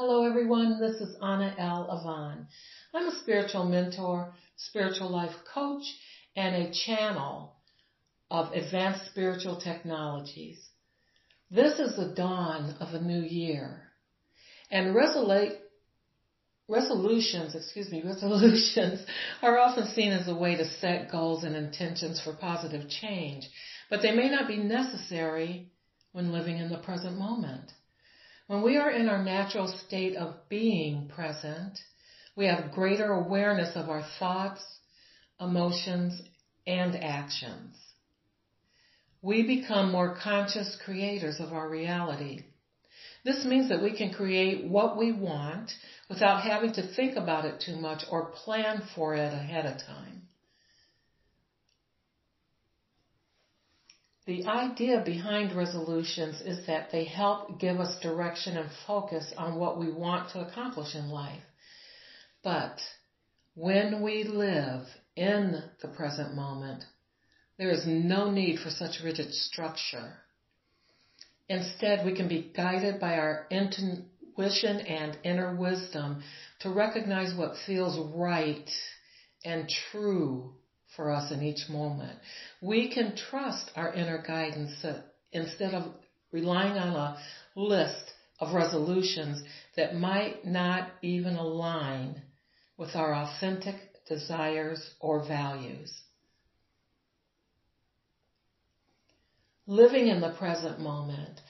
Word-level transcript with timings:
Hello 0.00 0.24
everyone, 0.24 0.78
this 0.78 1.00
is 1.00 1.16
Anael 1.20 1.90
Ivon. 1.90 2.46
I'm 2.94 3.08
a 3.08 3.20
spiritual 3.20 3.64
mentor, 3.64 4.32
spiritual 4.54 5.10
life 5.10 5.34
coach, 5.52 5.82
and 6.36 6.54
a 6.54 6.72
channel 6.72 7.56
of 8.30 8.52
advanced 8.52 9.06
spiritual 9.10 9.60
technologies. 9.60 10.64
This 11.50 11.80
is 11.80 11.96
the 11.96 12.14
dawn 12.14 12.76
of 12.78 12.94
a 12.94 13.02
new 13.02 13.22
year. 13.22 13.88
And 14.70 14.94
resolutions, 14.94 15.56
excuse 17.56 17.90
me, 17.90 18.00
resolutions 18.06 19.04
are 19.42 19.58
often 19.58 19.88
seen 19.96 20.12
as 20.12 20.28
a 20.28 20.34
way 20.36 20.54
to 20.54 20.70
set 20.78 21.10
goals 21.10 21.42
and 21.42 21.56
intentions 21.56 22.20
for 22.20 22.34
positive 22.34 22.88
change, 22.88 23.48
but 23.90 24.00
they 24.02 24.12
may 24.12 24.30
not 24.30 24.46
be 24.46 24.58
necessary 24.58 25.72
when 26.12 26.30
living 26.30 26.58
in 26.58 26.68
the 26.68 26.78
present 26.78 27.18
moment. 27.18 27.72
When 28.48 28.62
we 28.62 28.78
are 28.78 28.90
in 28.90 29.10
our 29.10 29.22
natural 29.22 29.68
state 29.68 30.16
of 30.16 30.48
being 30.48 31.08
present, 31.08 31.78
we 32.34 32.46
have 32.46 32.72
greater 32.72 33.12
awareness 33.12 33.76
of 33.76 33.90
our 33.90 34.02
thoughts, 34.18 34.64
emotions, 35.38 36.18
and 36.66 36.96
actions. 36.96 37.76
We 39.20 39.46
become 39.46 39.92
more 39.92 40.16
conscious 40.16 40.78
creators 40.82 41.40
of 41.40 41.52
our 41.52 41.68
reality. 41.68 42.44
This 43.22 43.44
means 43.44 43.68
that 43.68 43.82
we 43.82 43.94
can 43.94 44.14
create 44.14 44.64
what 44.64 44.96
we 44.96 45.12
want 45.12 45.70
without 46.08 46.42
having 46.42 46.72
to 46.72 46.94
think 46.94 47.16
about 47.16 47.44
it 47.44 47.60
too 47.60 47.76
much 47.76 48.04
or 48.10 48.30
plan 48.30 48.82
for 48.94 49.14
it 49.14 49.34
ahead 49.34 49.66
of 49.66 49.76
time. 49.76 50.27
The 54.28 54.44
idea 54.44 55.02
behind 55.06 55.56
resolutions 55.56 56.42
is 56.42 56.66
that 56.66 56.92
they 56.92 57.04
help 57.04 57.58
give 57.58 57.80
us 57.80 57.98
direction 58.02 58.58
and 58.58 58.68
focus 58.86 59.32
on 59.38 59.58
what 59.58 59.78
we 59.78 59.90
want 59.90 60.32
to 60.32 60.46
accomplish 60.46 60.94
in 60.94 61.08
life. 61.08 61.40
But 62.44 62.78
when 63.54 64.02
we 64.02 64.24
live 64.24 64.86
in 65.16 65.62
the 65.80 65.88
present 65.88 66.34
moment, 66.34 66.84
there 67.56 67.70
is 67.70 67.86
no 67.86 68.30
need 68.30 68.58
for 68.60 68.68
such 68.68 69.00
rigid 69.02 69.32
structure. 69.32 70.18
Instead, 71.48 72.04
we 72.04 72.14
can 72.14 72.28
be 72.28 72.52
guided 72.54 73.00
by 73.00 73.14
our 73.14 73.46
intuition 73.50 74.80
and 74.80 75.16
inner 75.24 75.56
wisdom 75.56 76.22
to 76.60 76.68
recognize 76.68 77.34
what 77.34 77.56
feels 77.66 77.98
right 78.14 78.70
and 79.42 79.70
true 79.90 80.52
for 80.98 81.12
us 81.12 81.30
in 81.30 81.44
each 81.44 81.68
moment. 81.68 82.18
We 82.60 82.92
can 82.92 83.14
trust 83.14 83.70
our 83.76 83.94
inner 83.94 84.20
guidance 84.20 84.84
instead 85.32 85.72
of 85.72 85.84
relying 86.32 86.76
on 86.76 86.88
a 86.88 87.18
list 87.54 88.02
of 88.40 88.52
resolutions 88.52 89.40
that 89.76 89.94
might 89.94 90.44
not 90.44 90.90
even 91.00 91.36
align 91.36 92.20
with 92.76 92.96
our 92.96 93.14
authentic 93.14 93.76
desires 94.08 94.90
or 94.98 95.24
values. 95.24 95.92
Living 99.68 100.08
in 100.08 100.20
the 100.20 100.34
present 100.36 100.80
moment 100.80 101.40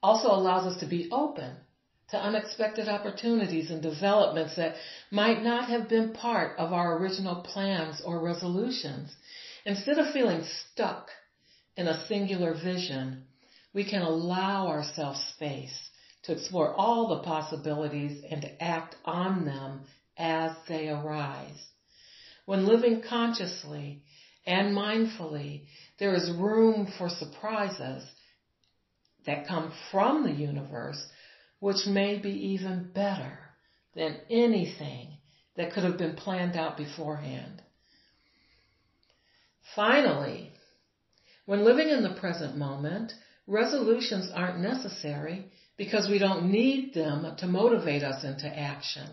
also 0.00 0.28
allows 0.28 0.72
us 0.72 0.78
to 0.78 0.86
be 0.86 1.08
open 1.10 1.56
to 2.10 2.16
unexpected 2.16 2.88
opportunities 2.88 3.70
and 3.70 3.82
developments 3.82 4.56
that 4.56 4.76
might 5.10 5.42
not 5.42 5.68
have 5.68 5.88
been 5.88 6.12
part 6.12 6.56
of 6.58 6.72
our 6.72 6.96
original 6.98 7.42
plans 7.42 8.00
or 8.04 8.20
resolutions. 8.20 9.14
Instead 9.64 9.98
of 9.98 10.12
feeling 10.12 10.44
stuck 10.72 11.08
in 11.76 11.88
a 11.88 12.06
singular 12.06 12.54
vision, 12.54 13.24
we 13.74 13.84
can 13.84 14.02
allow 14.02 14.68
ourselves 14.68 15.20
space 15.34 15.76
to 16.22 16.32
explore 16.32 16.74
all 16.74 17.08
the 17.08 17.22
possibilities 17.22 18.22
and 18.30 18.42
to 18.42 18.62
act 18.62 18.94
on 19.04 19.44
them 19.44 19.80
as 20.16 20.52
they 20.68 20.88
arise. 20.88 21.60
When 22.46 22.66
living 22.66 23.02
consciously 23.08 24.02
and 24.46 24.76
mindfully, 24.76 25.62
there 25.98 26.14
is 26.14 26.30
room 26.30 26.92
for 26.96 27.08
surprises 27.08 28.04
that 29.26 29.48
come 29.48 29.72
from 29.90 30.22
the 30.22 30.32
universe 30.32 31.04
which 31.60 31.86
may 31.86 32.18
be 32.18 32.30
even 32.30 32.90
better 32.94 33.38
than 33.94 34.20
anything 34.30 35.16
that 35.56 35.72
could 35.72 35.84
have 35.84 35.98
been 35.98 36.16
planned 36.16 36.56
out 36.56 36.76
beforehand. 36.76 37.62
Finally, 39.74 40.52
when 41.46 41.64
living 41.64 41.88
in 41.88 42.02
the 42.02 42.18
present 42.20 42.56
moment, 42.56 43.12
resolutions 43.46 44.30
aren't 44.34 44.60
necessary 44.60 45.50
because 45.76 46.08
we 46.08 46.18
don't 46.18 46.50
need 46.50 46.94
them 46.94 47.36
to 47.38 47.46
motivate 47.46 48.02
us 48.02 48.24
into 48.24 48.46
action. 48.46 49.06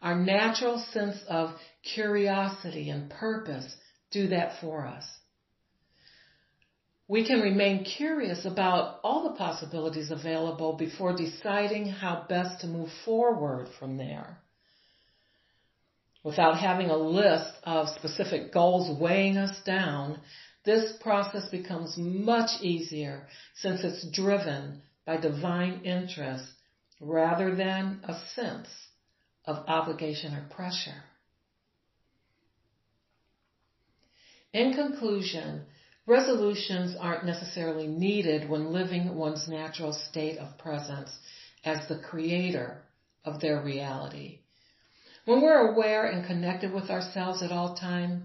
Our 0.00 0.16
natural 0.16 0.84
sense 0.92 1.16
of 1.28 1.50
curiosity 1.94 2.90
and 2.90 3.10
purpose 3.10 3.66
do 4.10 4.28
that 4.28 4.60
for 4.60 4.86
us 4.86 5.04
we 7.08 7.26
can 7.26 7.40
remain 7.40 7.84
curious 7.84 8.44
about 8.44 9.00
all 9.02 9.24
the 9.24 9.36
possibilities 9.36 10.10
available 10.10 10.74
before 10.74 11.16
deciding 11.16 11.86
how 11.86 12.26
best 12.28 12.60
to 12.60 12.66
move 12.66 12.90
forward 13.06 13.66
from 13.78 13.96
there. 13.96 14.38
Without 16.22 16.58
having 16.58 16.90
a 16.90 16.96
list 16.96 17.54
of 17.64 17.88
specific 17.88 18.52
goals 18.52 19.00
weighing 19.00 19.38
us 19.38 19.58
down, 19.64 20.20
this 20.66 20.92
process 21.00 21.48
becomes 21.48 21.96
much 21.96 22.60
easier 22.60 23.26
since 23.54 23.82
it's 23.84 24.06
driven 24.10 24.82
by 25.06 25.16
divine 25.16 25.80
interest 25.84 26.44
rather 27.00 27.54
than 27.54 28.00
a 28.04 28.20
sense 28.34 28.68
of 29.46 29.64
obligation 29.66 30.34
or 30.34 30.46
pressure. 30.50 31.02
In 34.52 34.74
conclusion, 34.74 35.64
Resolutions 36.08 36.96
aren't 36.98 37.26
necessarily 37.26 37.86
needed 37.86 38.48
when 38.48 38.72
living 38.72 39.14
one's 39.14 39.46
natural 39.46 39.92
state 39.92 40.38
of 40.38 40.56
presence 40.56 41.10
as 41.66 41.86
the 41.86 41.98
creator 41.98 42.82
of 43.26 43.42
their 43.42 43.60
reality. 43.60 44.38
When 45.26 45.42
we're 45.42 45.70
aware 45.70 46.06
and 46.06 46.26
connected 46.26 46.72
with 46.72 46.88
ourselves 46.88 47.42
at 47.42 47.52
all 47.52 47.74
times, 47.76 48.22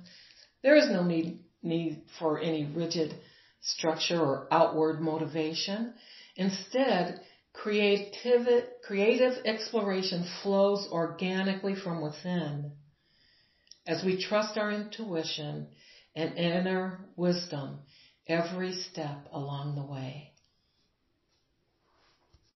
there 0.62 0.78
is 0.78 0.90
no 0.90 1.04
need, 1.04 1.40
need 1.62 2.04
for 2.18 2.40
any 2.40 2.64
rigid 2.64 3.16
structure 3.60 4.22
or 4.22 4.48
outward 4.50 5.02
motivation. 5.02 5.94
Instead, 6.38 7.20
creative, 7.52 8.64
creative 8.88 9.34
exploration 9.44 10.26
flows 10.42 10.88
organically 10.90 11.76
from 11.76 12.02
within. 12.02 12.72
As 13.86 14.06
we 14.06 14.24
trust 14.24 14.58
our 14.58 14.72
intuition 14.72 15.68
and 16.16 16.38
inner 16.38 17.00
wisdom 17.18 17.79
every 18.28 18.74
step 18.74 19.28
along 19.31 19.75
the 19.75 19.84
way. 19.84 20.33